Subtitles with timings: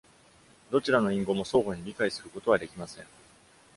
[0.71, 3.05] どちらの隠語も相互に理解することはできません。